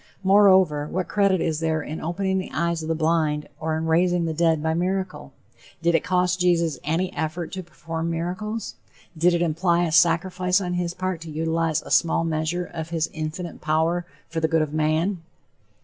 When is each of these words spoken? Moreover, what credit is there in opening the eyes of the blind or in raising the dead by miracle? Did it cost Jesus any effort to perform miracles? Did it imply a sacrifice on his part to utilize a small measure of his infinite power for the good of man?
Moreover, 0.23 0.87
what 0.87 1.07
credit 1.07 1.41
is 1.41 1.59
there 1.59 1.83
in 1.83 2.01
opening 2.01 2.39
the 2.39 2.49
eyes 2.53 2.81
of 2.81 2.87
the 2.89 2.95
blind 2.95 3.47
or 3.59 3.77
in 3.77 3.85
raising 3.85 4.25
the 4.25 4.33
dead 4.33 4.63
by 4.63 4.73
miracle? 4.73 5.31
Did 5.83 5.93
it 5.93 6.03
cost 6.03 6.39
Jesus 6.41 6.79
any 6.83 7.15
effort 7.15 7.51
to 7.51 7.61
perform 7.61 8.09
miracles? 8.09 8.73
Did 9.15 9.35
it 9.35 9.43
imply 9.43 9.83
a 9.83 9.91
sacrifice 9.91 10.59
on 10.59 10.73
his 10.73 10.95
part 10.95 11.21
to 11.21 11.29
utilize 11.29 11.83
a 11.83 11.91
small 11.91 12.23
measure 12.23 12.65
of 12.65 12.89
his 12.89 13.11
infinite 13.13 13.61
power 13.61 14.03
for 14.27 14.39
the 14.39 14.47
good 14.47 14.63
of 14.63 14.73
man? 14.73 15.21